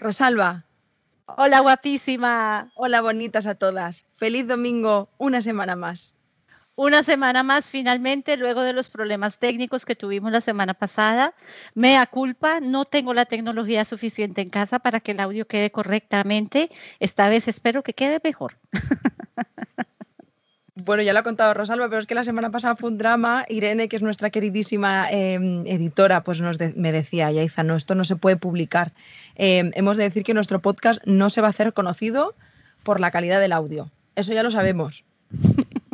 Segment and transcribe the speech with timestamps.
[0.00, 0.64] Rosalba.
[1.26, 2.70] Hola guapísima.
[2.76, 4.06] Hola bonitas a todas.
[4.16, 6.14] Feliz domingo, una semana más.
[6.76, 11.34] Una semana más finalmente, luego de los problemas técnicos que tuvimos la semana pasada.
[11.74, 16.70] Mea culpa, no tengo la tecnología suficiente en casa para que el audio quede correctamente.
[17.00, 18.56] Esta vez espero que quede mejor.
[20.88, 23.44] Bueno, ya lo ha contado Rosalba, pero es que la semana pasada fue un drama.
[23.50, 28.04] Irene, que es nuestra queridísima em, editora, pues nos me decía, Yaiza, no, esto no
[28.04, 28.92] se puede publicar.
[29.34, 32.34] Em, hemos de decir que nuestro podcast no se va a hacer conocido
[32.84, 33.90] por la calidad del audio.
[34.16, 35.04] Eso ya lo sabemos.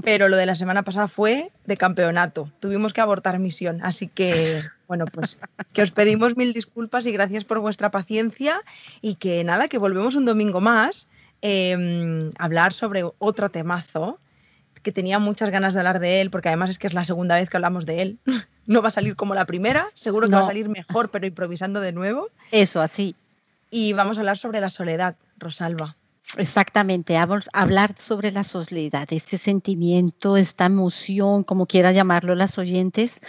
[0.05, 2.53] Pero lo de la semana pasada fue de campeonato.
[2.61, 3.81] Tuvimos que abortar misión.
[3.83, 5.41] Así que, bueno, pues
[5.73, 8.63] que os pedimos mil disculpas y gracias por vuestra paciencia.
[9.01, 11.11] Y que nada, que volvemos un domingo más
[11.43, 11.75] a
[12.39, 14.21] hablar sobre otro temazo
[14.85, 17.35] que tenía muchas ganas de hablar de él, porque además es que es la segunda
[17.35, 18.19] vez que hablamos de él.
[18.67, 21.83] No va a salir como la primera, seguro que va a salir mejor, pero improvisando
[21.83, 22.31] de nuevo.
[22.51, 23.15] Eso, así.
[23.71, 25.97] Y vamos a hablar sobre la soledad, Rosalba.
[26.39, 32.57] Exactamente, vamos a hablar sobre la soledad, ese sentimiento, esta emoción, como quiera llamarlo las
[32.57, 33.21] oyentes,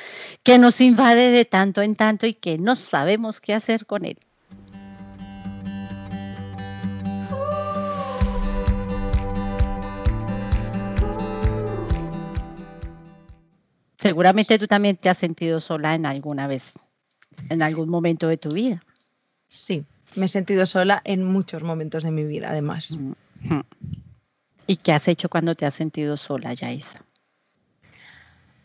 [0.42, 4.18] que nos invade de tanto en tanto y que no sabemos qué hacer con él.
[14.06, 16.74] Seguramente tú también te has sentido sola en alguna vez,
[17.50, 18.84] en algún momento de tu vida.
[19.48, 22.96] Sí, me he sentido sola en muchos momentos de mi vida, además.
[24.68, 27.04] ¿Y qué has hecho cuando te has sentido sola, Yaisa?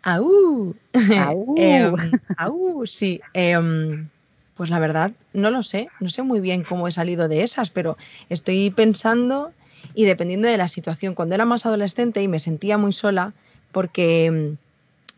[0.03, 0.77] ¡Aú!
[1.19, 1.97] ¡Aú!
[2.37, 2.87] ¡Aú!
[2.87, 3.23] Sí.
[3.33, 4.11] Em,
[4.57, 5.89] pues la verdad, no lo sé.
[6.01, 7.97] No sé muy bien cómo he salido de esas, pero
[8.29, 9.53] estoy pensando
[9.95, 11.15] y dependiendo de la situación.
[11.15, 13.33] Cuando era más adolescente y me sentía muy sola,
[13.73, 14.57] porque em,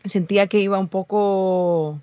[0.09, 1.99] sentía que iba un poco,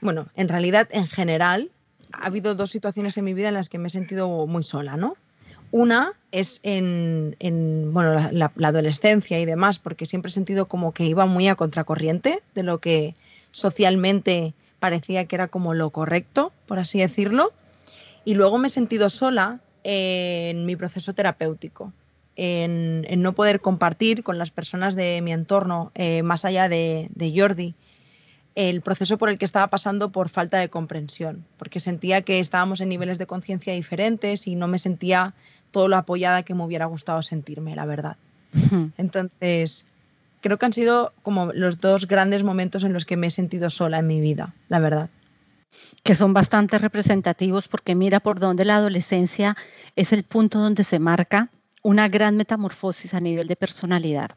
[0.00, 1.70] bueno, en realidad en general
[2.12, 4.96] ha habido dos situaciones en mi vida en las que me he sentido muy sola,
[4.96, 5.16] ¿no?
[5.72, 7.36] Una es en,
[7.92, 12.42] bueno, la, adolescencia y demás, porque siempre he sentido como que iba muy a contracorriente
[12.54, 13.14] de lo que
[13.52, 17.52] socialmente parecía que era como lo correcto, por así decirlo.
[18.24, 21.92] Y luego me he sentido sola en mi proceso terapéutico
[22.42, 27.74] en, no poder compartir con las personas de mi entorno, eh, más allá de, Jordi,
[28.54, 32.80] el proceso por el que estaba pasando por falta de comprensión, porque sentía que estábamos
[32.80, 35.34] en niveles de conciencia diferentes y no me sentía
[35.70, 38.16] todo lo apoyada que me hubiera gustado sentirme, la verdad.
[38.96, 39.86] Entonces,
[40.40, 43.68] creo que han sido como los dos grandes momentos en los que me he sentido
[43.68, 45.10] sola en mi vida, la verdad.
[46.04, 49.58] Que son bastante representativos porque mira por dónde la adolescencia
[49.94, 51.50] es el punto donde se marca
[51.82, 54.30] una gran metamorfosis a nivel de personalidad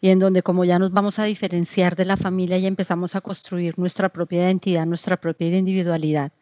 [0.00, 3.20] y en donde como ya nos vamos a diferenciar de la familia y empezamos a
[3.20, 6.32] construir nuestra propia identidad, nuestra propia individualidad,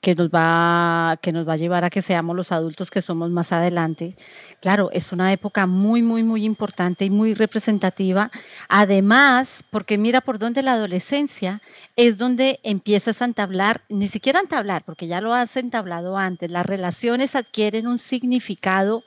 [0.00, 3.30] que nos va que nos va a llevar a que seamos los adultos que somos
[3.30, 4.16] más adelante.
[4.60, 8.30] Claro, es una época muy muy muy importante y muy representativa,
[8.68, 11.62] además, porque mira por dónde la adolescencia
[11.96, 16.66] es donde empiezas a entablar, ni siquiera entablar, porque ya lo has entablado antes, las
[16.66, 19.02] relaciones adquieren un significado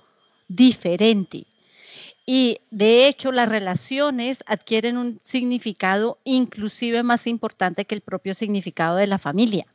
[0.56, 1.48] diferente.
[2.26, 8.98] Y de hecho las relaciones adquieren un significado inclusive más importante que el propio significado
[8.98, 9.66] de la familia.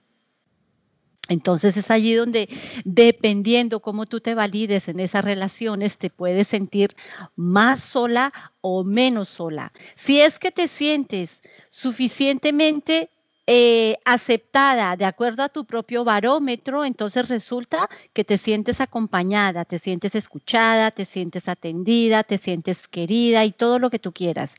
[1.28, 2.48] Entonces es allí donde,
[2.84, 6.94] dependiendo cómo tú te valides en esas relaciones, te puedes sentir
[7.34, 9.72] más sola o menos sola.
[9.96, 13.10] Si es que te sientes suficientemente
[13.46, 19.78] eh, aceptada de acuerdo a tu propio barómetro, entonces resulta que te sientes acompañada, te
[19.78, 24.56] sientes escuchada, te sientes atendida, te sientes querida y todo lo que tú quieras.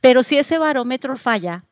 [0.00, 1.64] Pero si ese barómetro falla,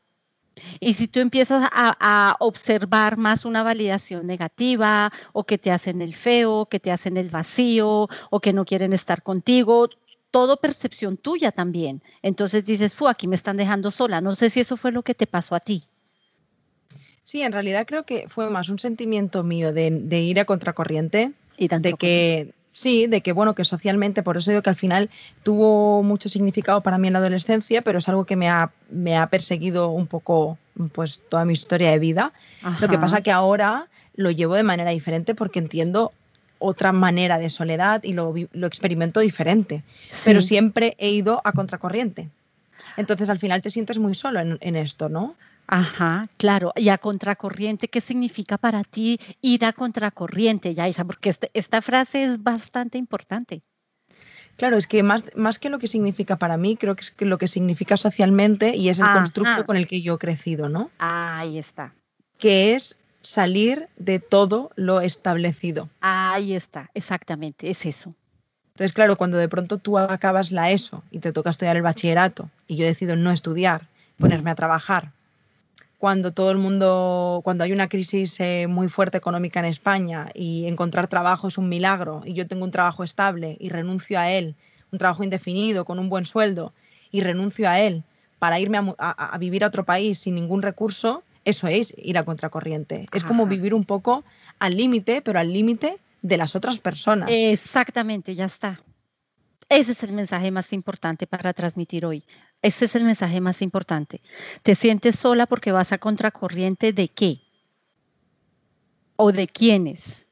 [0.80, 6.00] y si tú empiezas a, a, observar más una validación negativa o que te hacen
[6.00, 9.88] el feo, que te hacen el vacío o que no quieren estar contigo,
[10.30, 12.02] todo percepción tuya también.
[12.22, 14.20] Entonces dices, fu, aquí me están dejando sola.
[14.20, 15.84] No sé si eso fue lo que te pasó a ti.
[17.24, 21.94] Sí, en realidad creo que fue más un sentimiento mío de, ir a contracorriente, de
[21.94, 25.08] que sí, de que bueno, que socialmente, por eso digo que al final
[25.42, 29.16] tuvo mucho significado para mí en la adolescencia, pero es algo que me ha, me
[29.16, 30.58] ha perseguido un poco
[30.92, 32.32] pues toda mi historia de vida.
[32.80, 36.12] Lo que pasa que ahora lo llevo de manera diferente porque entiendo
[36.58, 39.82] otra manera de soledad y lo, lo experimento diferente,
[40.24, 42.28] pero siempre he ido a contracorriente.
[42.98, 45.36] Entonces al final te sientes muy solo en, en esto, ¿no?
[45.66, 46.72] Ajá, claro.
[46.76, 51.04] Y a contracorriente, ¿qué significa para ti ir a contracorriente, Yaisa?
[51.04, 53.62] Porque este, esta frase es bastante importante.
[54.56, 57.38] Claro, es que más, más que lo que significa para mí, creo que es lo
[57.38, 60.90] que significa socialmente y es el constructo con el que yo he crecido, ¿no?
[60.98, 61.92] ahí está.
[62.38, 65.88] Que es salir de todo lo establecido.
[66.00, 68.14] Ahí está, exactamente, es eso.
[68.74, 72.50] Entonces, claro, cuando de pronto tú acabas la ESO y te toca estudiar el bachillerato
[72.66, 73.88] y yo decido no estudiar,
[74.18, 75.12] ponerme a trabajar,
[76.04, 80.66] cuando todo el mundo, cuando hay una crisis eh, muy fuerte económica en España y
[80.66, 84.54] encontrar trabajo es un milagro y yo tengo un trabajo estable y renuncio a él,
[84.92, 86.74] un trabajo indefinido con un buen sueldo
[87.10, 88.04] y renuncio a él
[88.38, 93.08] para irme a, vivir a otro país sin ningún recurso, eso es ir a contracorriente.
[93.10, 94.24] Es como vivir un poco
[94.58, 97.30] al límite, pero al límite de las otras personas.
[97.32, 98.78] Exactamente, ya está.
[99.70, 102.24] Ese es el mensaje más importante para transmitir hoy.
[102.64, 104.22] Ese es el mensaje más importante.
[104.62, 107.42] ¿Te sientes sola porque vas a contracorriente de qué?
[109.16, 110.24] ¿O de quiénes?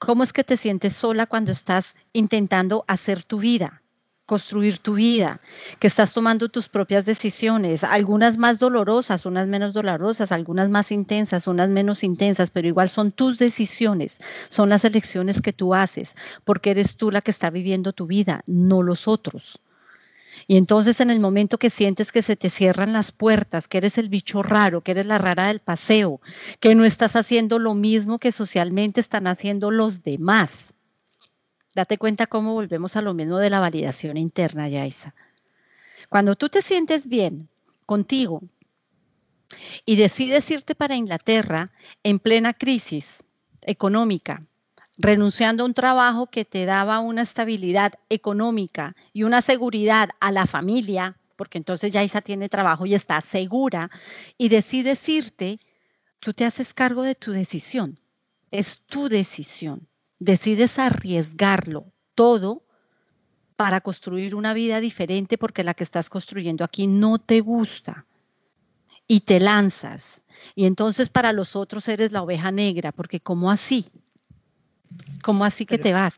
[0.00, 3.80] ¿Cómo es que te sientes sola cuando estás intentando hacer tu vida?
[4.26, 5.40] construir tu vida,
[5.80, 11.48] que estás tomando tus propias decisiones, algunas más dolorosas, unas menos dolorosas, algunas más intensas,
[11.48, 14.18] unas menos intensas, pero igual son tus decisiones,
[14.48, 18.44] son las elecciones que tú haces, porque eres tú la que está viviendo tu vida,
[18.46, 19.60] no los otros.
[20.46, 23.98] Y entonces en el momento que sientes que se te cierran las puertas, que eres
[23.98, 26.20] el bicho raro, que eres la rara del paseo,
[26.60, 30.74] que no estás haciendo lo mismo que socialmente están haciendo los demás,
[31.74, 35.14] Date cuenta cómo volvemos a lo mismo de la validación interna, Yaisa.
[36.08, 37.48] Cuando tú te sientes bien
[37.86, 38.42] contigo
[39.84, 41.70] y decides irte para Inglaterra
[42.02, 43.22] en plena crisis
[43.62, 44.42] económica,
[45.00, 50.46] renunciando a un trabajo que te daba una estabilidad económica y una seguridad a la
[50.46, 53.90] familia, porque entonces Yaisa tiene trabajo y está segura,
[54.36, 55.60] y decides irte,
[56.18, 57.98] tú te haces cargo de tu decisión.
[58.50, 59.88] Es tu decisión
[60.20, 62.62] decides arriesgarlo todo
[63.56, 68.06] para construir una vida diferente porque la que estás construyendo aquí no te gusta
[69.08, 70.22] y te lanzas.
[70.54, 73.86] Y entonces para los otros eres la oveja negra, porque ¿cómo así?
[75.22, 76.14] ¿Cómo así que te vas?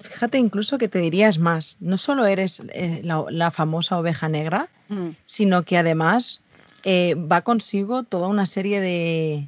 [0.00, 5.10] Fíjate incluso que te dirías más, no solo eres eh, la, famosa oveja negra, mm.
[5.26, 6.42] sino que además
[6.84, 9.46] eh, va consigo toda una serie de,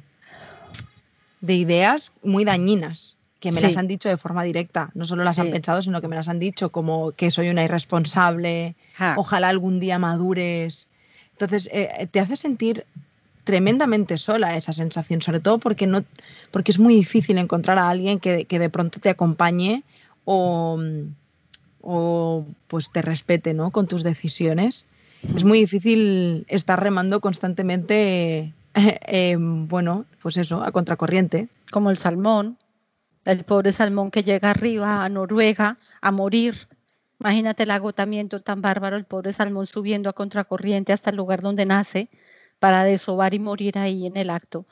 [1.41, 5.37] de ideas muy dañinas que me las han dicho de forma directa, no solo las
[5.37, 8.75] han pensado, sino que me las han dicho como que soy una irresponsable,
[9.17, 10.87] ojalá algún día madures.
[11.31, 12.85] Entonces, eh, te hace sentir
[13.43, 16.03] tremendamente sola esa sensación, sobre todo porque, no,
[16.51, 19.83] porque es muy difícil encontrar a alguien que, de pronto te acompañe
[20.25, 20.79] o,
[21.81, 23.71] o, pues te respete ¿no?
[23.71, 24.87] con tus decisiones.
[25.35, 31.47] Es muy difícil estar remando constantemente, eh, bueno, pues eso, a contracorriente.
[31.71, 32.57] Como el salmón,
[33.25, 36.67] el pobre salmón que llega arriba a Noruega a morir.
[37.19, 41.65] Imagínate el agotamiento tan bárbaro, el pobre salmón subiendo a contracorriente hasta el lugar donde
[41.65, 42.09] nace
[42.63, 44.65] para desovar y morir ahí en el acto.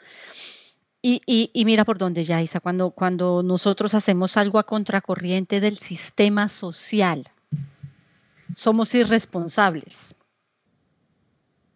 [1.02, 6.48] Y, mira por dónde ya, Isa, cuando, cuando nosotros hacemos algo a contracorriente del sistema
[6.48, 7.30] social,
[8.56, 10.16] somos irresponsables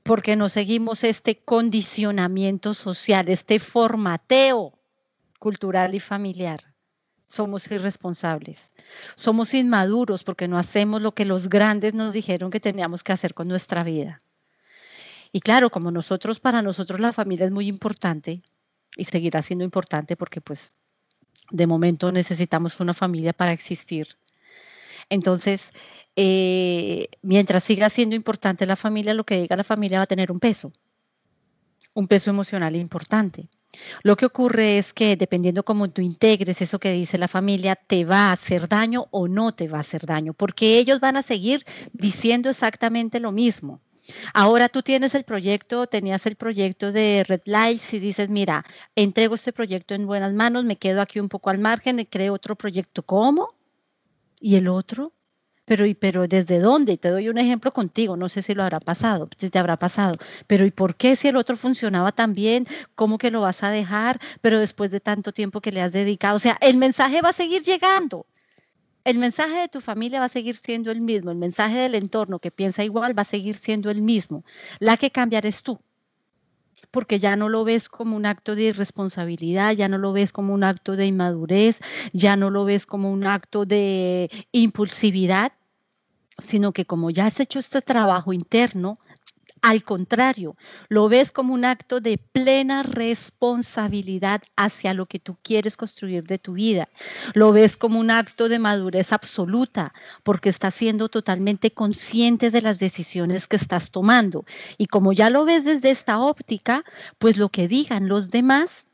[0.03, 4.71] porque no seguimos este condicionamiento social, este formateo
[5.37, 6.63] cultural y familiar.
[7.27, 8.71] Somos irresponsables.
[9.17, 13.33] Somos inmaduros porque no hacemos lo que los grandes nos dijeron que teníamos que hacer
[13.33, 14.21] con nuestra vida.
[15.35, 18.41] Y claro, como nosotros, para nosotros la familia es muy importante
[18.95, 20.77] y seguirá siendo importante porque pues
[21.51, 24.07] de momento necesitamos una familia para existir.
[25.09, 25.71] Entonces,
[26.15, 30.31] eh, mientras siga siendo importante la familia, lo que diga la familia va a tener
[30.31, 30.71] un peso,
[31.93, 33.49] un peso emocional importante.
[34.03, 38.05] Lo que ocurre es que dependiendo cómo tú integres eso que dice la familia, te
[38.05, 41.23] va a hacer daño o no te va a hacer daño, porque ellos van a
[41.23, 43.81] seguir diciendo exactamente lo mismo.
[44.33, 49.35] Ahora tú tienes el proyecto, tenías el proyecto de Red Lights y dices, mira, entrego
[49.35, 52.55] este proyecto en buenas manos, me quedo aquí un poco al margen, y creo otro
[52.55, 53.03] proyecto.
[53.03, 53.55] ¿Cómo?
[54.39, 55.13] ¿Y el otro?
[55.65, 56.97] pero, pero ¿desde dónde?
[56.97, 60.17] Te doy un ejemplo contigo, no sé si lo habrá pasado, si te habrá pasado,
[60.47, 62.67] pero ¿y por qué si el otro funcionaba tan bien?
[62.93, 64.19] ¿Cómo que lo vas a dejar?
[64.41, 67.33] Pero después de tanto tiempo que le has dedicado, o sea, el mensaje va a
[67.33, 68.27] seguir llegando.
[69.05, 72.39] El mensaje de tu familia va a seguir siendo el mismo, el mensaje del entorno
[72.39, 74.43] que piensa igual va a seguir siendo el mismo.
[74.79, 75.79] La que cambiar es tú
[76.91, 80.53] porque ya no lo ves como un acto de irresponsabilidad, ya no lo ves como
[80.53, 81.79] un acto de inmadurez,
[82.13, 85.51] ya no lo ves como un acto de impulsividad,
[86.37, 88.99] sino que como ya has hecho este trabajo interno,
[89.65, 90.55] al contrario,
[90.89, 96.37] lo ves como un acto de plena responsabilidad hacia lo que tú quieres construir de
[96.37, 96.87] tu vida.
[97.33, 99.91] Lo ves como un acto de madurez absoluta
[100.21, 104.45] porque estás siendo totalmente consciente de las decisiones que estás tomando.
[104.77, 106.83] Y como ya lo ves desde esta óptica,
[107.17, 108.85] pues lo que digan los demás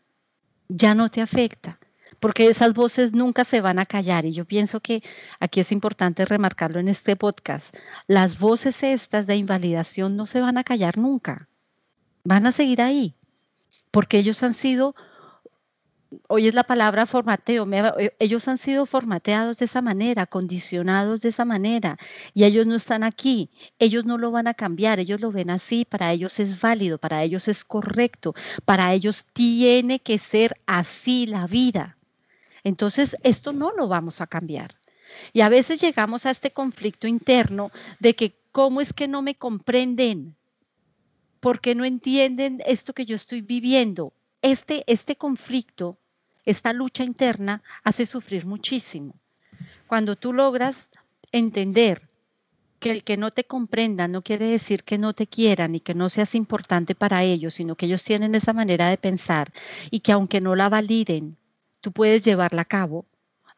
[0.69, 1.80] ya no te afecta,
[2.21, 4.25] porque esas voces nunca se van a callar.
[4.25, 5.03] Y yo pienso que
[5.41, 7.75] aquí es importante remarcarlo en este podcast.
[8.07, 11.49] Las voces estas de invalidación no se van a callar nunca,
[12.23, 13.15] van a seguir ahí,
[13.91, 14.95] porque ellos han sido
[16.27, 21.29] hoy es la palabra formateo, eh, ellos han sido formateados de esa manera, condicionados de
[21.29, 21.97] esa manera,
[22.33, 23.49] y ellos no están aquí,
[23.79, 27.23] ellos no lo van a cambiar, ellos lo ven así, para ellos es válido, para
[27.23, 28.35] ellos es correcto,
[28.65, 31.97] para ellos tiene que ser así la vida.
[32.63, 34.75] Entonces, esto no lo vamos a cambiar.
[35.33, 39.35] Y a veces llegamos a este conflicto interno de que, ¿cómo es que no me
[39.35, 40.35] comprenden?
[41.39, 44.13] ¿Por qué no entienden esto que yo estoy viviendo?
[44.41, 45.97] Este, este conflicto
[46.45, 49.15] esta lucha interna hace sufrir muchísimo.
[49.87, 50.89] Cuando tú logras
[51.31, 52.09] entender
[52.79, 55.93] que el que no te comprenda no quiere decir que no te quieran y que
[55.93, 59.53] no seas importante para ellos, sino que ellos tienen esa manera de pensar
[59.91, 61.37] y que aunque no la validen,
[61.81, 63.05] tú puedes llevarla a cabo,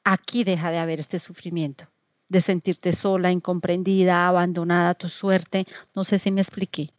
[0.04, 1.86] aquí deja de haber este sufrimiento,
[2.30, 5.68] de sentirte sola, incomprendida, abandonada a tu suerte.
[5.94, 6.92] No sé si me expliqué.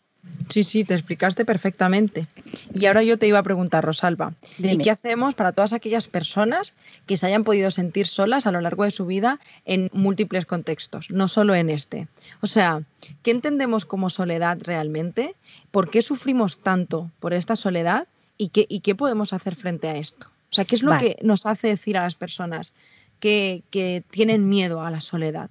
[0.48, 2.26] Sí, sí, te explicaste perfectamente.
[2.72, 6.74] Y ahora yo te iba a preguntar, Rosalba, ¿y qué hacemos para todas aquellas personas
[7.06, 11.10] que se hayan podido sentir solas a lo largo de su vida en múltiples contextos,
[11.10, 12.08] no solo en este?
[12.40, 12.82] O sea,
[13.22, 15.34] ¿qué entendemos como soledad realmente?
[15.70, 18.06] ¿Por qué sufrimos tanto por esta soledad?
[18.36, 20.28] ¿Y qué, qué podemos hacer frente a esto?
[20.54, 22.74] O sea, ¿qué es lo que nos hace decir a las personas
[23.18, 23.64] que,
[24.10, 25.50] tienen miedo a la soledad?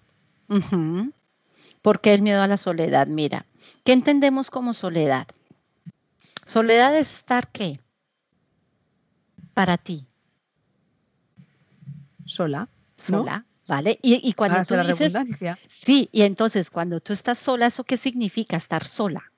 [1.82, 3.08] ¿Por qué el miedo a la soledad?
[3.08, 3.46] Mira,
[3.84, 5.28] ¿qué entendemos como soledad?
[6.46, 7.82] Soledad es estar qué?
[9.54, 10.08] Para ti.
[12.24, 12.70] Sola.
[12.98, 14.00] Sola, ¿vale?
[14.02, 15.14] Y, cuando tú dices,
[15.68, 19.34] sí, y entonces cuando tú estás sola, ¿eso qué significa estar sola?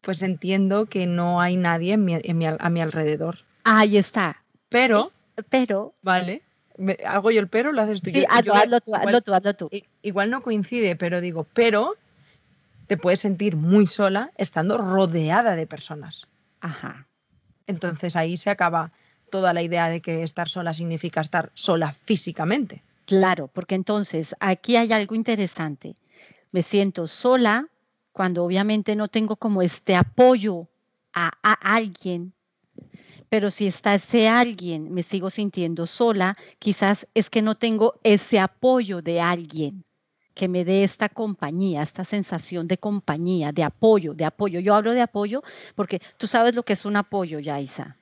[0.00, 3.44] Pues entiendo que no hay nadie a mi alrededor.
[3.64, 4.42] Ahí está.
[4.68, 5.12] Pero,
[5.50, 6.42] pero, vale
[7.06, 8.10] hago yo el pero, lo haces tú.
[8.10, 9.70] Sí, hazlo, tú, hazlo tú, hazlo tú.
[10.02, 11.94] Igual no coincide, pero digo, pero
[12.86, 16.26] te puedes sentir muy sola estando rodeada de personas.
[16.60, 17.06] Ajá.
[17.66, 18.92] Entonces ahí se acaba
[19.30, 22.82] toda la idea de que estar sola significa estar sola físicamente.
[23.06, 25.96] Claro, porque entonces aquí hay algo interesante.
[26.52, 27.68] Me siento sola
[28.12, 30.68] cuando obviamente no tengo como este apoyo
[31.12, 32.32] a, a alguien
[33.34, 38.38] pero si está ese alguien, me sigo sintiendo sola, quizás es que no tengo ese
[38.38, 39.84] apoyo de alguien
[40.34, 44.60] que me dé esta compañía, esta sensación de compañía, de apoyo, de apoyo.
[44.60, 45.42] Yo hablo de apoyo
[45.74, 47.96] porque tú sabes lo que es un apoyo, Yaisa.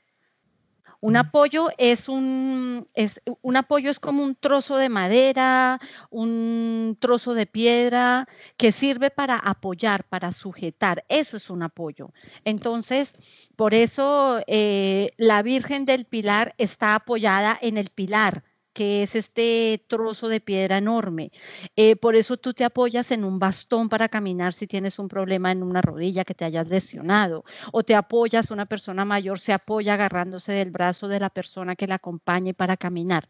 [1.02, 5.80] Un apoyo es un, es, un apoyo es como un trozo de madera,
[6.11, 11.04] un trozo de piedra que sirve para apoyar, para sujetar.
[11.09, 12.12] Eso es un apoyo.
[12.44, 13.14] Entonces,
[13.56, 19.85] por eso eh, la Virgen del Pilar está apoyada en el pilar que es este
[19.87, 21.33] trozo de piedra enorme.
[21.76, 25.52] Eh, por eso tú te apoyas en un bastón para caminar si tienes un problema
[25.52, 27.45] en una rodilla que te hayas lesionado.
[27.73, 31.87] O te apoyas, una persona mayor se apoya agarrándose del brazo de la persona que
[31.87, 33.29] la acompañe para caminar.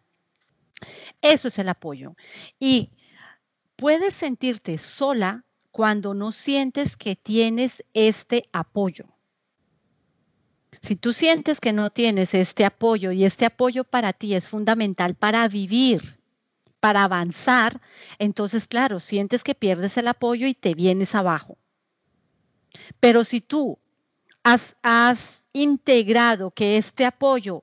[1.20, 2.14] Eso es el apoyo.
[2.58, 2.90] Y
[3.76, 9.11] puedes sentirte sola cuando no sientes que tienes este apoyo.
[10.82, 15.14] Si tú sientes que no tienes este apoyo y este apoyo para ti es fundamental
[15.14, 16.18] para vivir,
[16.80, 17.80] para avanzar,
[18.18, 21.56] entonces, claro, sientes que pierdes el apoyo y te vienes abajo.
[22.98, 23.78] Pero si tú
[24.42, 27.62] has, has integrado que este apoyo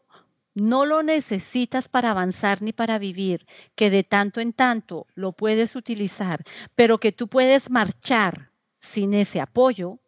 [0.54, 3.46] no lo necesitas para avanzar ni para vivir,
[3.76, 6.44] que de tanto en tanto lo puedes utilizar,
[6.76, 10.00] pero que tú puedes marchar sin ese apoyo,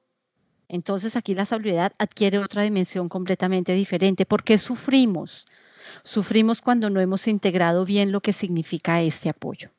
[0.73, 4.25] entonces aquí la soledad adquiere otra dimensión completamente diferente.
[4.25, 5.45] ¿Por qué sufrimos?
[6.01, 9.69] Sufrimos cuando no hemos integrado bien lo que significa este apoyo.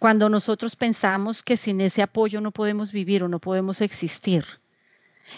[0.00, 4.44] Cuando nosotros pensamos que sin ese apoyo no podemos vivir o no podemos existir.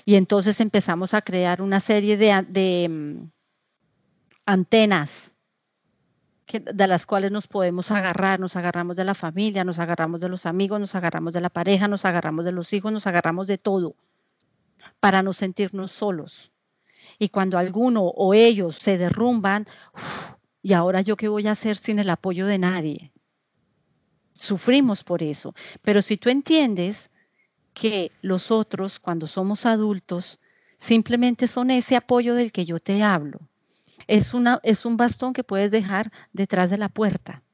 [0.07, 3.31] Y entonces empezamos a crear una serie de, mm,
[6.59, 10.47] de las cuales nos podemos agarrar, nos agarramos de la familia, nos agarramos de los
[10.47, 13.95] amigos, nos agarramos de la pareja, nos agarramos de los hijos, nos agarramos de todo
[14.99, 16.51] para no sentirnos solos.
[17.19, 19.67] Y cuando alguno o ellos se derrumban,
[20.63, 23.13] ¿y ahora yo qué voy a hacer sin el apoyo de nadie?
[24.35, 25.55] Sufrimos por eso.
[25.83, 27.11] Pero si tú entiendes
[27.75, 30.41] que los otros, cuando somos adultos,
[30.79, 33.50] simplemente son ese apoyo del que yo te hablo,
[34.11, 37.45] es, una, es un bastón que puedes dejar detrás de la puerta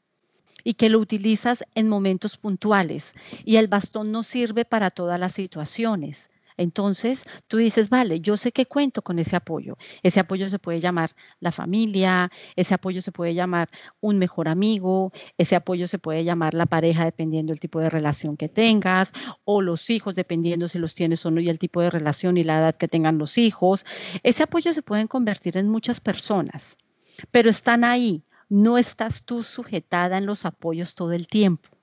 [0.65, 3.13] y que lo utilizas en momentos puntuales.
[3.45, 6.31] Y el bastón no sirve para todas las situaciones.
[6.57, 9.77] Entonces, tú dices, vale, yo sé que cuento con ese apoyo.
[10.03, 13.69] Ese apoyo se puede llamar la familia, ese apoyo se puede llamar
[14.01, 18.37] un mejor amigo, ese apoyo se puede llamar la pareja dependiendo del tipo de relación
[18.37, 19.13] que tengas,
[19.45, 22.45] o los hijos dependiendo si los tienes o no y el tipo de relación y
[22.45, 23.85] la edad que tengan los hijos.
[24.23, 26.77] Ese apoyo se pueden convertir en muchas personas,
[27.31, 28.23] pero están ahí.
[28.49, 31.76] No estás tú sujetada en los apoyos todo el tiempo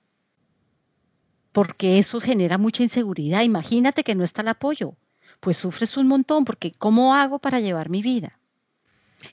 [1.53, 3.43] porque eso genera mucha inseguridad.
[3.43, 4.98] Imagínate que no está el apoyo,
[5.39, 8.39] pues sufres un montón porque ¿cómo hago para llevar mi vida?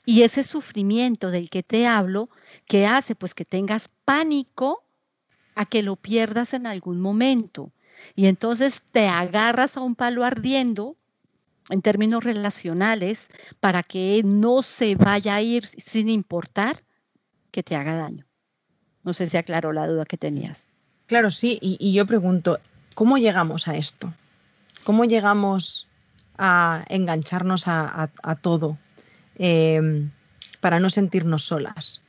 [0.05, 2.29] Y ese sufrimiento del que te hablo,
[2.65, 3.15] ¿qué hace?
[3.15, 4.85] Pues que tengas pánico
[5.55, 7.73] a que lo pierdas en algún momento.
[8.15, 10.95] Y entonces te agarras a un palo ardiendo
[11.69, 13.27] en términos relacionales
[13.59, 16.83] para que no se vaya a ir sin importar
[17.51, 18.25] que te haga daño.
[19.03, 20.70] No sé si aclaró la duda que tenías.
[21.11, 22.61] Claro, sí, y, yo pregunto,
[22.95, 24.13] ¿cómo llegamos a esto?
[24.85, 25.89] ¿Cómo llegamos
[26.37, 28.09] a engancharnos a,
[28.41, 28.77] todo
[29.35, 30.11] em,
[30.61, 31.99] para no sentirnos solas?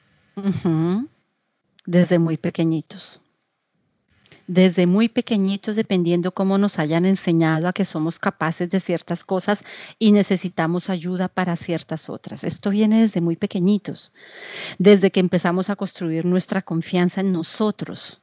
[1.85, 3.21] Desde muy pequeñitos.
[4.47, 9.65] Desde muy pequeñitos, dependiendo cómo nos hayan enseñado a que somos capaces de ciertas cosas
[9.99, 12.45] y necesitamos ayuda para ciertas otras.
[12.45, 14.13] Esto viene desde muy pequeñitos,
[14.79, 18.22] desde que empezamos a construir nuestra confianza en nosotros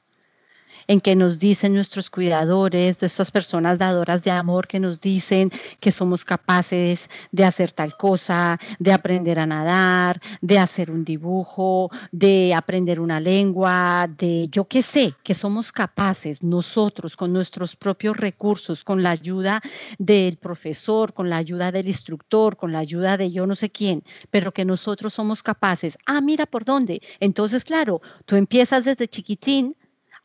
[0.90, 5.52] en que nos dicen nuestros cuidadores, de estas personas dadoras de amor que nos dicen
[5.80, 11.92] que somos capaces de hacer tal cosa, de aprender a nadar, de hacer un dibujo,
[12.12, 18.18] de aprender una lengua, de yo qué sé, que somos capaces nosotros con nuestros propios
[18.18, 19.62] recursos, con la ayuda
[20.00, 24.04] del profesor, con la ayuda del instructor, con la ayuda de yo no sé quién,
[24.32, 26.00] pero que nosotros somos capaces.
[26.08, 27.00] Ah, mira por dónde.
[27.20, 29.76] Entonces, claro, tú empiezas desde chiquitín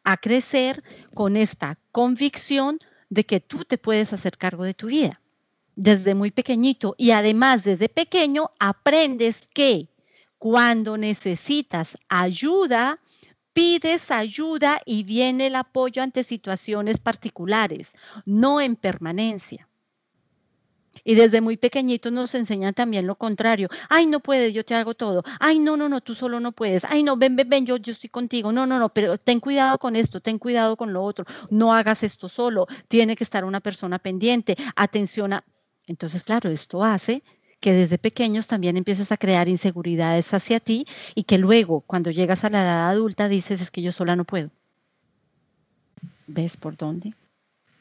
[0.05, 0.83] a crecer
[1.15, 2.79] con esta convicción
[3.11, 5.21] de que tú te puedes hacer cargo de tu vida
[5.77, 9.89] desde muy pequeñito y además desde pequeño aprendes que
[10.39, 13.01] cuando necesitas ayuda,
[13.53, 17.93] pides ayuda y viene el apoyo ante situaciones particulares,
[18.27, 19.69] no en permanencia.
[21.05, 23.69] Y desde muy pequeñitos nos enseñan también lo contrario.
[23.89, 25.23] Ay, no puedes, yo te hago todo.
[25.39, 26.85] Ay, no, no, no, tú solo no puedes.
[26.85, 28.53] Ay, no, ven, ven, ven, yo, yo estoy contigo.
[28.53, 31.27] No, no, no, pero ten cuidado con esto, ten cuidado con lo otro.
[31.51, 32.67] No hagas esto solo.
[32.89, 34.57] Tiene que estar una persona pendiente.
[34.77, 35.45] Atención a...
[35.87, 37.23] Entonces, claro, esto hace
[37.61, 42.45] que desde pequeños también empieces a crear inseguridades hacia ti y que luego, cuando llegas
[42.45, 44.51] a la edad adulta, dices, es que yo sola no puedo.
[46.27, 47.15] ¿Ves por dónde?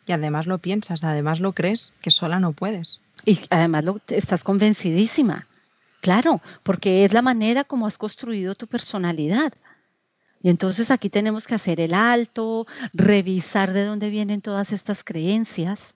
[0.06, 3.02] Y además lo piensas, además lo crees, que sola no puedes.
[3.26, 5.48] Y además lo, estás convencidísima.
[6.02, 9.54] Claro, porque es la manera como has construido tu personalidad.
[10.42, 15.96] Y entonces aquí tenemos que hacer el alto, revisar de dónde vienen todas estas creencias,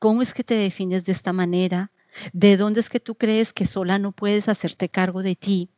[0.00, 1.92] cómo es que te defines de esta manera,
[2.32, 5.70] de dónde es que tú crees que sola no puedes hacerte cargo de ti,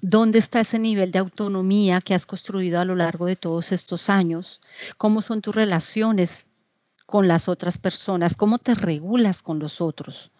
[0.00, 4.08] dónde está ese nivel de autonomía que has construido a lo largo de todos estos
[4.08, 4.60] años,
[4.96, 6.46] cómo son tus relaciones
[7.12, 10.30] con las otras personas, cómo te regulas con los otros.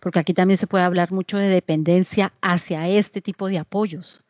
[0.00, 4.22] Porque aquí también se puede hablar mucho de dependencia hacia este tipo de apoyos.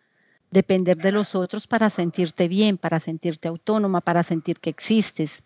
[0.51, 5.43] Depender de los otros para sentirte bien, para sentirte autónoma, para sentir que existes.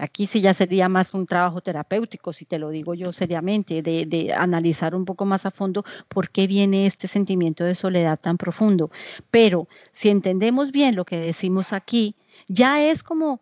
[0.00, 4.06] Aquí sí ya sería más un trabajo terapéutico, si te lo digo yo seriamente, de,
[4.06, 8.36] de, analizar un poco más a fondo por qué viene este sentimiento de soledad tan
[8.36, 8.90] profundo.
[9.30, 12.16] Pero si entendemos bien lo que decimos aquí,
[12.48, 13.40] ya es como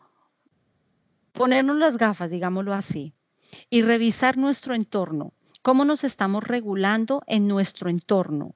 [1.43, 3.15] ponernos las gafas, digámoslo así,
[3.69, 8.55] y revisar nuestro entorno, cómo nos estamos regulando en nuestro entorno,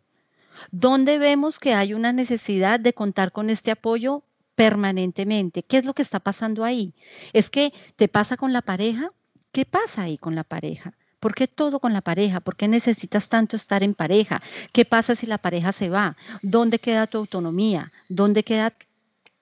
[0.70, 4.22] dónde vemos que hay una necesidad de contar con este apoyo
[4.55, 5.64] permanentemente.
[5.64, 6.94] ¿Qué es lo que está pasando ahí?
[7.33, 9.11] ¿Es que te pasa con la pareja?
[9.51, 10.94] ¿Qué pasa ahí con la pareja?
[11.18, 12.38] ¿Por qué todo con la pareja?
[12.38, 14.40] ¿Por qué necesitas tanto estar en pareja?
[14.72, 16.16] ¿Qué pasa si la pareja se va?
[16.40, 17.90] ¿Dónde queda tu autonomía?
[18.09, 18.72] ¿Dónde queda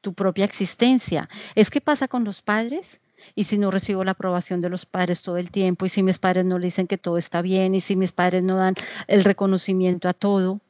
[0.00, 1.28] tu propia existencia?
[1.54, 3.00] ¿Es qué pasa con los padres?
[3.34, 6.18] Y si no recibo la aprobación de los padres todo el tiempo, y si mis
[6.18, 8.74] padres no le dicen que todo está bien, y si mis padres no dan
[9.06, 10.60] el reconocimiento a todo.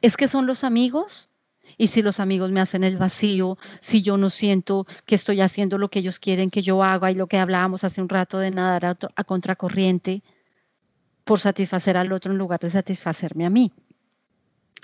[0.00, 1.30] Es que son los amigos,
[1.76, 5.78] y si los amigos me hacen el vacío, si yo no siento que estoy haciendo
[5.78, 8.50] lo que ellos quieren que yo haga y lo que hablábamos hace un rato de
[8.50, 10.22] nadar a, a contracorriente
[11.24, 13.72] por satisfacer al otro en lugar de satisfacerme a mí.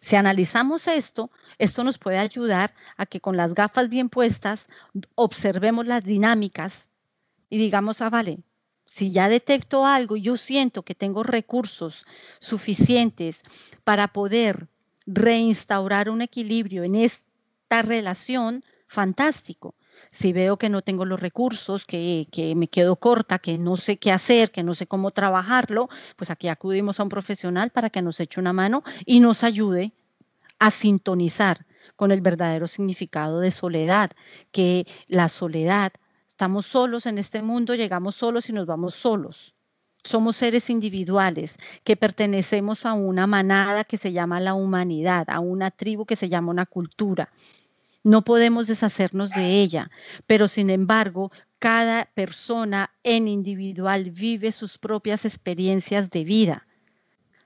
[0.00, 4.68] Si analizamos esto, esto nos puede ayudar a que con las gafas bien puestas
[5.14, 6.88] observemos las dinámicas
[7.50, 8.38] y digamos, ah, vale,
[8.84, 12.06] si ya detecto algo yo siento que tengo recursos
[12.40, 13.42] suficientes
[13.84, 14.68] para poder
[15.06, 19.74] reinstaurar un equilibrio en esta relación, fantástico.
[20.12, 24.10] Si veo que no tengo los recursos, que, me quedo corta, que no sé qué
[24.10, 28.18] hacer, que no sé cómo trabajarlo, pues aquí acudimos a un profesional para que nos
[28.18, 29.92] eche una mano y nos ayude
[30.58, 34.10] a sintonizar con el verdadero significado de soledad,
[34.52, 35.92] que la soledad,
[36.26, 39.54] estamos solos en este mundo, llegamos solos y nos vamos solos.
[40.02, 45.70] Somos seres individuales que pertenecemos a una manada que se llama la humanidad, a una
[45.70, 47.30] tribu que se llama una cultura.
[48.02, 49.90] No podemos deshacernos de ella,
[50.26, 56.66] pero sin embargo, cada persona en individual vive sus propias experiencias de vida.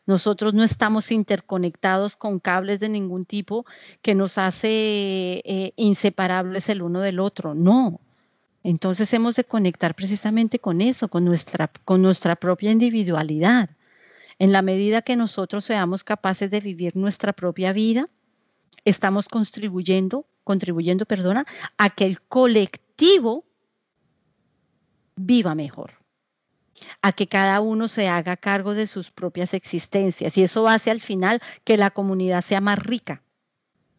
[0.06, 3.64] Nosotros no estamos interconectados con cables de ningún tipo
[4.02, 7.54] que nos hace eh, inseparables el uno del otro.
[7.54, 8.00] No,
[8.62, 13.70] entonces hemos de conectar precisamente con eso, con nuestra, con nuestra propia individualidad.
[14.38, 18.08] En la medida que nosotros seamos capaces de vivir nuestra propia vida,
[18.84, 23.44] estamos contribuyendo, contribuyendo, perdona, a que el colectivo
[25.16, 25.92] viva mejor,
[27.02, 31.00] a que cada uno se haga cargo de sus propias existencias y eso hace al
[31.00, 33.22] final que la comunidad sea más rica,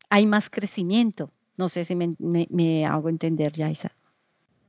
[0.10, 1.32] hay más crecimiento.
[1.58, 3.96] No sé si me, me hago entender, Yaisa.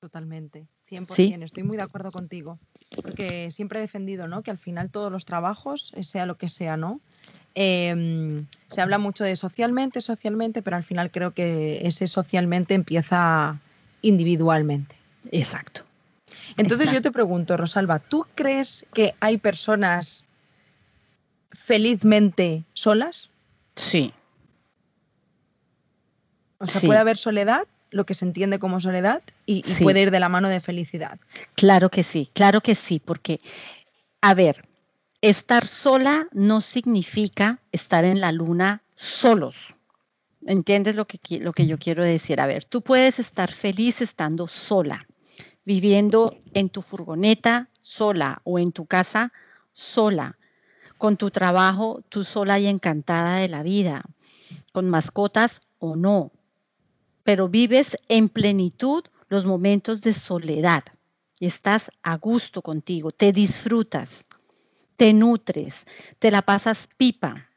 [0.00, 2.60] Totalmente, 100%, estoy muy de acuerdo contigo,
[3.02, 4.42] porque siempre he defendido ¿no?
[4.42, 7.00] que al final todos los trabajos, eh, sea lo que sea, ¿no?
[7.54, 13.58] Em, se habla mucho de socialmente, socialmente, pero al final creo que ese socialmente empieza
[14.02, 14.94] individualmente.
[15.30, 15.82] Exacto.
[16.56, 20.26] Entonces yo te pregunto, Rosalba, ¿tú crees que hay personas
[21.50, 23.30] felizmente solas?
[23.74, 24.12] Sí.
[26.58, 30.20] O sea, puede haber soledad lo que se entiende como soledad y, puede ir de
[30.20, 31.18] la mano de felicidad.
[31.54, 33.38] Claro que sí, claro que sí, porque,
[34.20, 34.68] a ver,
[35.20, 39.74] estar sola no significa estar en la luna solos.
[40.46, 42.40] ¿Entiendes lo que, lo que yo quiero decir?
[42.40, 45.06] A ver, tú puedes estar feliz estando sola,
[45.64, 49.32] viviendo en tu furgoneta sola o en tu casa
[49.72, 50.38] sola,
[50.98, 54.04] con tu trabajo tú sola y encantada de la vida,
[54.72, 56.30] con mascotas o no,
[57.26, 60.84] pero vives en plenitud los momentos de soledad.
[61.40, 64.26] Estás a gusto contigo, te disfrutas,
[64.96, 65.86] te nutres,
[66.20, 67.50] te la pasas pipa.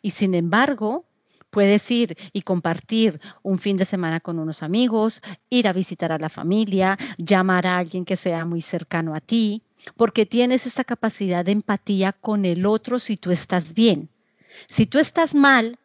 [0.00, 1.06] Y sin embargo,
[1.50, 6.18] puedes ir y compartir un fin de semana con unos amigos, ir a visitar a
[6.18, 9.64] la familia, llamar a alguien que sea muy cercano a ti,
[9.96, 14.08] porque tienes esa capacidad de empatía con el otro si tú estás bien.
[14.68, 15.80] Si tú estás mal,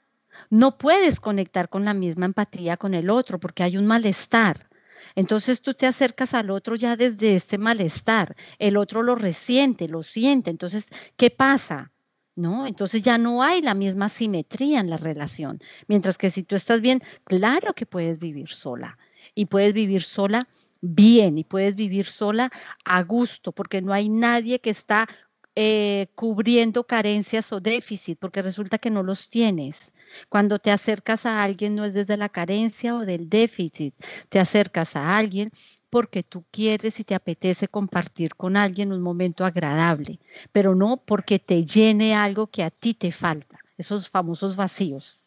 [0.52, 4.70] no puedes conectar con la misma empatía con el otro porque hay un malestar.
[5.16, 10.04] Entonces tú te acercas al otro ya desde este malestar, el otro lo resiente, lo
[10.04, 10.52] siente.
[10.52, 11.92] Entonces, ¿qué pasa?
[12.36, 12.68] ¿No?
[12.68, 15.60] Entonces ya no hay la misma simetría en la relación.
[15.88, 18.98] Mientras que si tú estás bien, claro que puedes vivir sola
[19.34, 20.48] y puedes vivir sola
[20.82, 22.52] bien y puedes vivir sola
[22.84, 25.08] a gusto porque no hay nadie que está
[25.56, 29.94] eh, cubriendo carencias o déficit porque resulta que no los tienes.
[30.30, 33.94] Cuando te acercas a alguien no es desde la carencia o del déficit,
[34.30, 35.52] te acercas a alguien
[35.90, 40.20] porque tú quieres y te apetece compartir con alguien un momento agradable,
[40.52, 45.20] pero no porque te llene algo que a ti te falta, esos famosos vacíos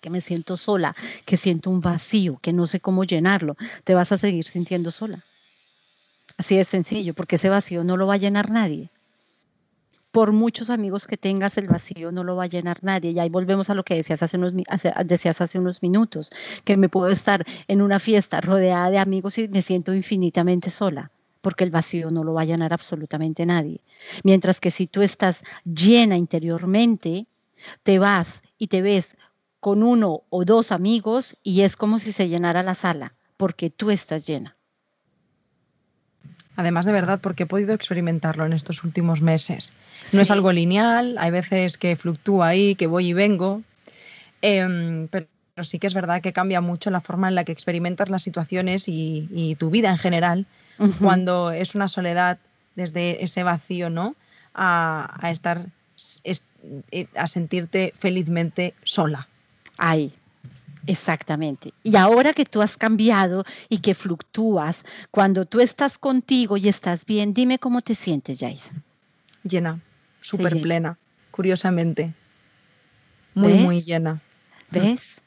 [0.00, 4.12] que me siento sola, que siento un vacío, que no sé cómo llenarlo, te vas
[4.12, 5.24] a seguir sintiendo sola.
[6.36, 8.90] Así de sencillo, porque ese vacío no lo va a llenar nadie
[10.16, 13.10] por muchos amigos que tengas, el vacío no lo va a llenar nadie.
[13.10, 16.30] Y ahí volvemos a lo que decías hace unos, hace unos minutos,
[16.64, 21.10] que me puedo estar en una fiesta rodeada de amigos y me siento infinitamente sola
[21.42, 23.82] porque el vacío no lo va a llenar absolutamente nadie.
[24.24, 27.26] Mientras que si tú estás llena interiormente,
[27.82, 29.18] te vas y te ves
[29.60, 33.90] con uno o dos amigos y es como si se llenara la sala, porque tú
[33.90, 34.55] estás llena.
[36.56, 39.72] Además de verdad, porque he podido experimentarlo en estos últimos meses.
[40.12, 43.62] No es algo lineal, hay veces que fluctúa ahí, que voy y vengo,
[44.40, 45.28] em, pero
[45.60, 48.88] sí que es verdad que cambia mucho la forma en la que experimentas las situaciones
[48.88, 50.46] y, tu vida en general,
[51.00, 52.38] cuando es una soledad
[52.74, 54.16] desde ese vacío, ¿no?
[54.54, 55.66] A, a estar,
[56.24, 59.28] eh, a sentirte felizmente sola.
[59.78, 60.12] Ahí,
[60.86, 61.74] Exactamente.
[61.82, 67.04] Y ahora que tú has cambiado y que fluctúas, cuando tú estás contigo y estás
[67.04, 68.70] bien, dime cómo te sientes, Yaisa.
[69.42, 69.80] Llena,
[70.20, 70.98] súper plena,
[71.30, 72.14] curiosamente.
[73.34, 74.22] Muy, muy llena.
[74.70, 75.20] ¿Ves?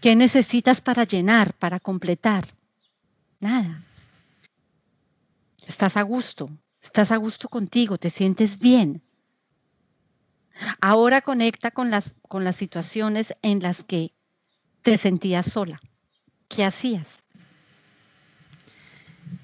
[0.00, 2.46] ¿Qué necesitas para llenar, para completar?
[3.40, 3.82] Nada.
[5.66, 6.50] Estás a gusto,
[6.82, 9.02] estás a gusto contigo, te sientes bien.
[10.80, 14.15] Ahora conecta con las, con las situaciones en las que
[14.90, 15.80] te sentías sola.
[16.48, 17.18] ¿Qué hacías?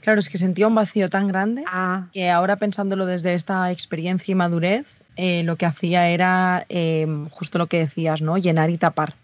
[0.00, 4.33] Claro, es que sentía un vacío tan grande Ah, que ahora pensándolo desde esta experiencia
[4.33, 8.38] y madurez, eh, lo que hacía era eh, justo lo que decías, ¿no?
[8.38, 9.14] Llenar y tapar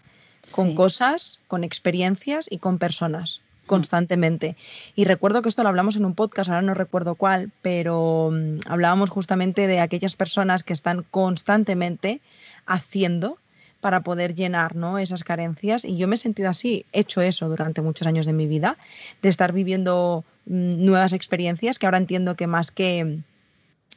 [0.51, 0.75] con sí.
[0.75, 3.67] cosas, con experiencias y con personas Mm.
[3.69, 4.57] constantemente.
[4.95, 8.57] Y recuerdo que esto lo hablamos en un podcast, ahora no recuerdo cuál, pero mm,
[8.67, 12.19] hablábamos justamente de aquellas personas que están constantemente
[12.65, 13.37] haciendo
[13.81, 14.97] para poder llenar ¿no?
[14.97, 15.85] esas carencias.
[15.85, 18.77] Y yo me he sentido así, he hecho eso durante muchos años de mi vida,
[19.21, 23.19] de estar viviendo mm, nuevas experiencias que ahora entiendo que más que,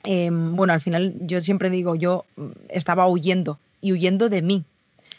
[0.04, 4.64] em, bueno, al final yo siempre digo, yo mm, estaba huyendo y huyendo de mí,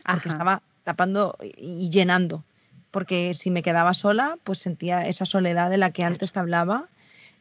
[0.05, 0.29] porque Ajá.
[0.29, 2.43] estaba tapando y llenando,
[2.91, 6.87] porque si me quedaba sola, pues sentía esa soledad de la que antes te hablaba,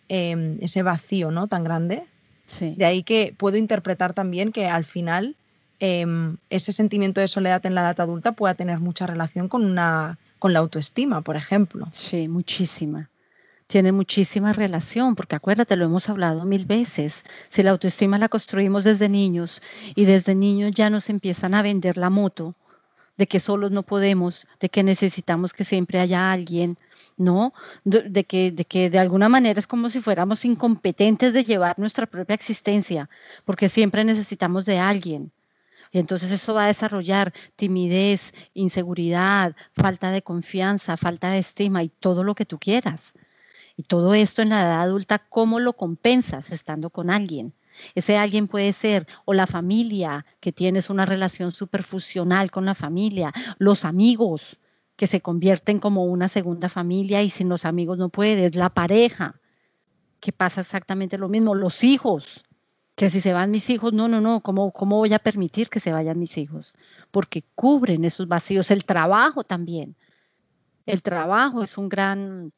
[0.09, 1.47] em, ese vacío, ¿no?
[1.47, 2.03] Tan grande.
[2.47, 2.75] Sí.
[2.77, 5.37] De ahí que puedo interpretar también que al final
[5.85, 10.17] em, ese sentimiento de soledad en la edad adulta pueda tener mucha relación con una
[10.39, 11.89] con la autoestima, por ejemplo.
[11.93, 13.11] Sí, muchísima.
[13.67, 17.25] Tiene muchísima relación, porque acuérdate, lo hemos hablado mil veces.
[17.49, 19.61] Si la autoestima la construimos desde niños
[19.97, 22.55] y desde niños ya nos empiezan a vender la moto
[23.17, 26.79] de que solos no podemos, de que necesitamos que siempre haya alguien,
[27.17, 27.53] ¿no?
[27.85, 32.07] De, que, de que de alguna manera es como si fuéramos incompetentes de llevar nuestra
[32.07, 33.11] propia existencia,
[33.45, 35.33] porque siempre necesitamos de alguien.
[35.93, 41.91] Y entonces eso va a desarrollar timidez, inseguridad, falta de confianza, falta de estima y
[41.91, 43.13] todo lo que tú quieras.
[43.77, 47.53] Y todo esto en la edad adulta, ¿cómo lo compensas estando con alguien?
[47.95, 53.33] Ese alguien puede ser o la familia, que tienes una relación superfusional con la familia,
[53.59, 54.59] los amigos,
[54.97, 59.41] que se convierten como una segunda familia y sin los amigos no puedes, la pareja,
[60.21, 62.45] que pasa exactamente lo mismo, los hijos,
[62.95, 65.81] que si se van mis hijos, no, no, no, ¿cómo, ¿cómo voy a permitir que
[65.81, 66.75] se vayan mis hijos?
[67.11, 69.97] Porque cubren esos vacíos, el trabajo también.
[70.85, 72.53] El trabajo es un gran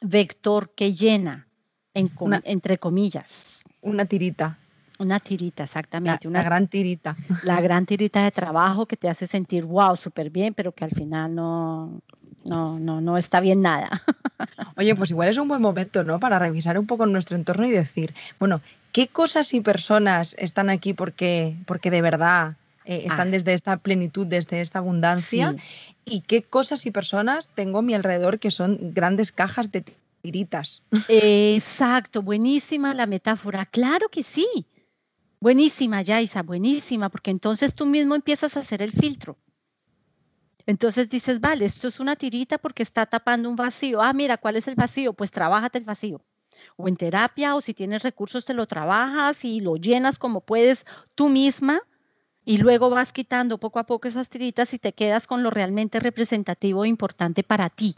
[0.00, 1.46] vector que llena,
[1.94, 4.58] en com- Una- entre comillas, Una tirita,
[4.98, 7.16] una tirita, exactamente, la una, gran tirita.
[7.44, 10.90] la gran tirita de trabajo que te hace sentir, wow, súper bien, pero que al
[10.90, 12.00] final no,
[12.44, 14.02] no, no, no está bien nada.
[14.76, 16.20] Oye, pues igual es un buen momento, ¿no?
[16.20, 18.60] Para revisar un poco nuestro entorno y decir, bueno,
[18.92, 23.30] ¿qué cosas y personas están aquí porque, porque de verdad eh, están Ah.
[23.32, 25.54] desde esta plenitud, desde esta abundancia?
[25.56, 25.92] Sí.
[26.04, 29.84] ¿Y qué cosas y personas tengo a mi alrededor que son grandes cajas de
[30.20, 30.82] tiritas?
[31.08, 33.66] Exacto, buenísima la metáfora.
[33.66, 34.48] Claro que sí.
[35.40, 39.36] Buenísima, Yaisa, buenísima, porque entonces tú mismo empiezas a hacer el filtro.
[40.66, 44.00] Entonces dices, vale, esto es una tirita porque está tapando un vacío.
[44.00, 45.12] Ah, mira, ¿cuál es el vacío?
[45.12, 46.20] Pues trabájate el vacío.
[46.76, 50.84] O en terapia, o si tienes recursos, te lo trabajas y lo llenas como puedes
[51.14, 51.80] tú misma.
[52.44, 56.00] Y luego vas quitando poco a poco esas tiritas y te quedas con lo realmente
[56.00, 57.94] representativo e importante para ti.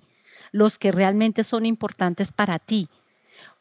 [0.53, 2.89] Los que realmente son importantes para ti.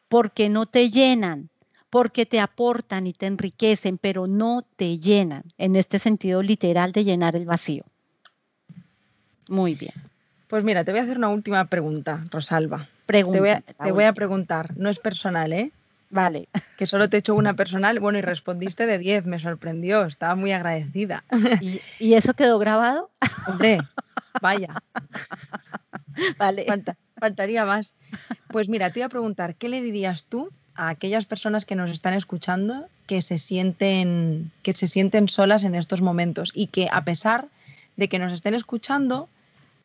[0.10, 1.50] Porque no te llenan,
[1.90, 5.44] porque te aportan y te enriquecen, pero no te llenan.
[5.58, 7.86] En este sentido literal de llenar el vacío.
[9.50, 9.94] Muy bien.
[10.48, 12.88] Pues mira, te voy a hacer una última pregunta, Rosalba.
[13.06, 15.72] Te voy a, te voy a preguntar, no es personal, ¿eh?
[16.10, 16.48] Vale.
[16.78, 20.36] Que solo te he hecho una personal, bueno, y respondiste de 10, me sorprendió, estaba
[20.36, 21.24] muy agradecida.
[21.60, 23.10] ¿Y, y eso quedó grabado?
[23.48, 23.80] Hombre,
[24.42, 24.70] vaya,
[26.38, 26.66] Vale.
[26.66, 27.94] falta- faltaría más.
[28.50, 31.90] Pues mira, te iba a preguntar, ¿qué le dirías tú a aquellas personas que nos
[31.92, 37.04] están escuchando que se sienten, que se sienten solas en estos momentos y que a
[37.04, 37.48] pesar
[37.98, 39.30] de que nos estén escuchando,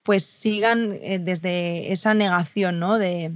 [0.03, 2.99] pues sigan eh, desde esa negación, ¿no?
[2.99, 3.33] De,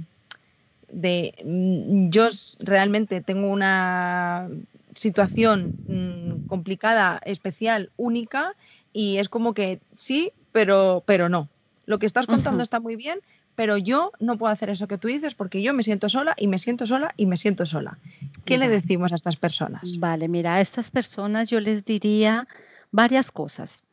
[0.91, 4.49] de mm, yo realmente tengo una
[4.95, 8.55] situación mm, complicada, especial, única,
[8.91, 11.49] y es como que sí, pero, pero no.
[11.85, 13.19] Lo que estás contando está muy bien,
[13.55, 16.47] pero yo no puedo hacer eso que tú dices porque yo me siento sola y
[16.47, 17.99] me siento sola y me siento sola.
[18.45, 19.99] ¿Qué le decimos a estas personas?
[19.99, 22.47] Vale, mira, a estas personas yo les diría
[22.91, 23.83] varias cosas.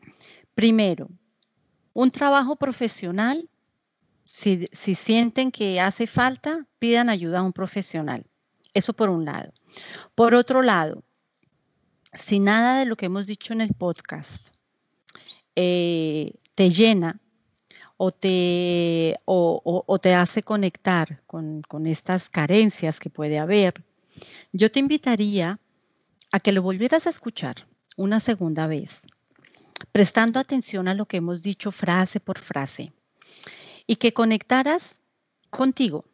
[0.54, 1.08] Primero,
[1.92, 3.48] un trabajo profesional,
[4.24, 8.24] si, si sienten que hace falta, pidan ayuda a un profesional.
[8.74, 9.52] Eso por un lado.
[10.14, 11.02] Por otro lado,
[12.12, 14.48] si nada de lo que hemos dicho en el podcast
[15.56, 17.20] eh, te llena
[17.96, 23.84] o te, o, o- o te hace conectar con, con estas carencias que puede haber,
[24.52, 25.58] yo te invitaría
[26.32, 29.02] a que lo volvieras a escuchar una segunda vez,
[29.92, 32.92] prestando atención a lo que hemos dicho frase por frase.
[33.86, 34.96] Y que conectaras
[35.50, 36.04] contigo,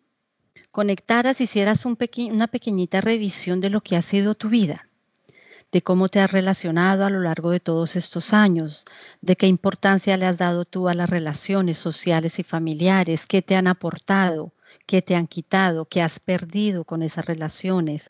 [0.71, 4.89] conectaras, hicieras una pequeñita revisión de lo que ha sido tu vida,
[5.73, 8.85] de cómo te has relacionado a lo largo de todos estos años,
[9.21, 13.57] de qué importancia le has dado tú a las relaciones sociales y familiares, qué te
[13.57, 14.53] han aportado,
[14.87, 18.09] que te han quitado, que has perdido con esas relaciones,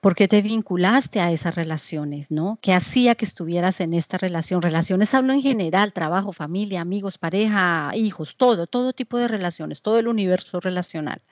[0.00, 2.58] por qué te vinculaste a esas relaciones, ¿no?
[2.60, 4.60] ¿Qué hacía que estuvieras en esta relación?
[4.60, 9.98] Relaciones hablo en general, trabajo, familia, amigos, pareja, hijos, todo, todo tipo de relaciones, todo
[9.98, 11.22] el universo relacional.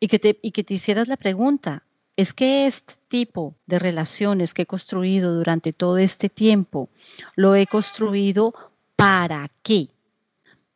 [0.00, 1.84] Y que te, y que te hicieras la pregunta,
[2.16, 6.90] ¿es que este tipo de relaciones que he construido durante todo este tiempo,
[7.36, 8.52] lo he construido
[8.96, 9.90] para qué?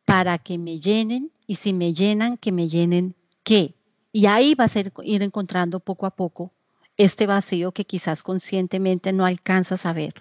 [0.05, 3.73] Para que me llenen y si me llenan, que me llenen qué.
[4.11, 6.53] Y ahí vas a ir encontrando poco a poco
[6.95, 10.13] este vacío que quizás conscientemente no alcanzas a ver.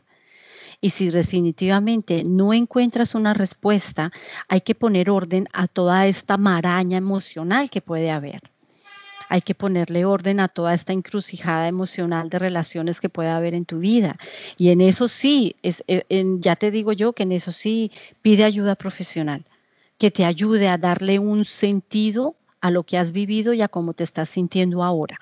[0.81, 4.11] Y si definitivamente no encuentras una respuesta,
[4.49, 8.41] hay que poner orden a toda esta maraña emocional que puede haber.
[9.29, 13.67] Hay que ponerle orden a toda esta encrucijada emocional de relaciones que puede haber en
[13.67, 14.17] tu vida.
[14.57, 18.45] Y en eso sí, es, eh, ya te digo yo que en eso sí pide
[18.45, 19.45] ayuda profesional,
[19.99, 23.93] que te ayude a darle un sentido a lo que has vivido y a cómo
[23.95, 25.19] te estás sintiendo ahora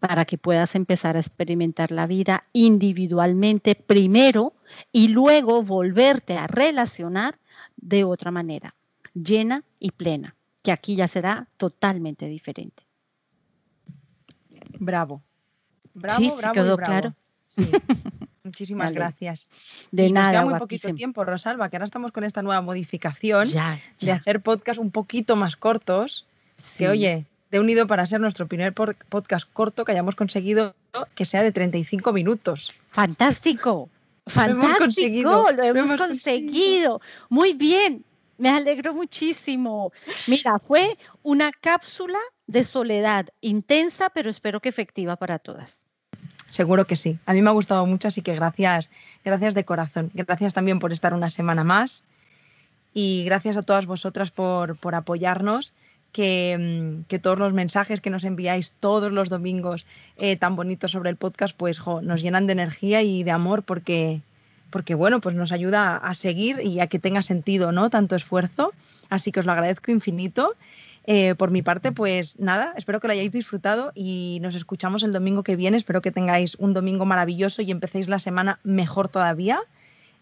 [0.00, 4.52] para que puedas empezar a experimentar la vida individualmente primero
[4.90, 7.38] y luego volverte a relacionar
[7.76, 8.74] de otra manera,
[9.14, 12.82] llena y plena, que aquí ya será totalmente diferente.
[14.80, 15.22] Bravo.
[15.94, 17.14] Bravo, sí, bravo quedó claro.
[17.46, 17.70] Sí.
[18.44, 19.48] Muchísimas gracias.
[19.92, 20.26] De nada.
[20.26, 23.48] Nos queda muy poquito tiempo, Rosalba, que ahora estamos con esta nueva modificación
[24.00, 26.26] de hacer podcast un poquito más cortos.
[26.76, 30.74] Que oye, de Unido para ser nuestro primer podcast corto que hayamos conseguido
[31.14, 32.74] que sea de 35 minutos.
[32.88, 33.88] Fantástico,
[34.26, 37.00] fantástico, lo hemos conseguido.
[37.28, 38.04] Muy bien,
[38.38, 39.92] me alegro muchísimo.
[40.26, 45.86] Mira, fue una cápsula de soledad intensa, pero espero que efectiva para todas.
[46.52, 47.18] Seguro que sí.
[47.26, 48.90] A mí me ha gustado mucho, así que gracias,
[49.24, 50.10] gracias de corazón.
[50.14, 52.04] Gracias también por estar una semana más
[52.94, 55.74] y gracias a todas vosotras por, por apoyarnos
[56.14, 59.86] Mm, que, todos los mensajes que nos enviáis todos los domingos
[60.18, 64.20] eh, tan bonitos sobre el podcast, pues nos llenan de energía y de amor porque,
[64.70, 67.88] porque, bueno, pues nos ayuda a seguir y a que tenga sentido, ¿no?
[67.88, 68.72] Tanto esfuerzo.
[69.08, 70.54] Así que os lo agradezco infinito.
[71.04, 75.12] Eh, por mi parte, pues nada, espero que lo hayáis disfrutado y nos escuchamos el
[75.12, 75.76] domingo que viene.
[75.76, 79.60] Espero que tengáis un domingo maravilloso y empecéis la semana mejor todavía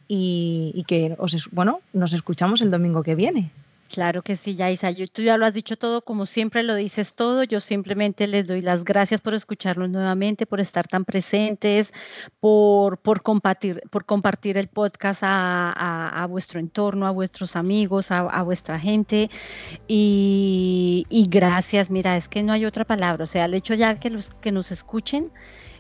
[0.09, 3.51] y, y que os, bueno, nos escuchamos el domingo que viene.
[3.91, 4.95] Claro que sí, Yaisa.
[5.13, 7.43] tú ya lo has dicho todo, como siempre lo dices todo.
[7.43, 11.93] Yo simplemente les doy las gracias por escucharnos nuevamente, por estar tan presentes,
[12.39, 18.79] por, por, compartir, por compartir el podcast a, vuestro entorno, a vuestros amigos, a, vuestra
[18.79, 19.29] gente.
[19.89, 23.25] Y, y, gracias, mira, es que no hay otra palabra.
[23.25, 25.33] O sea, el hecho ya que, los, que nos escuchen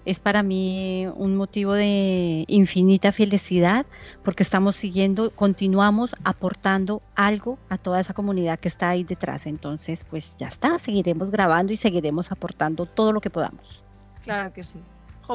[0.04, 3.86] es para mí un motivo de infinita felicidad
[4.24, 9.46] porque estamos siguiendo, continuamos aportando algo a toda esa comunidad que está ahí detrás.
[9.46, 13.84] Entonces, pues ya está, seguiremos grabando y seguiremos aportando todo lo que podamos.
[14.24, 14.78] Claro que sí.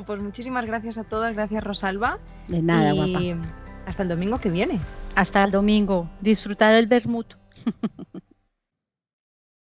[0.06, 2.20] pues muchísimas gracias a todas, gracias Rosalba.
[2.48, 3.36] De nada, y
[3.86, 4.80] Hasta el domingo que viene.
[5.16, 6.10] Hasta el domingo.
[6.22, 7.34] Disfrutar el vermut.